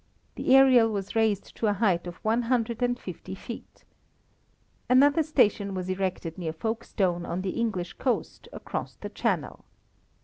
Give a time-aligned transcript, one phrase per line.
[0.33, 3.83] The aerial was raised to a height of one hundred and fifty feet.
[4.89, 9.63] Another station was erected near Folkestone on the English coast, across the Channel.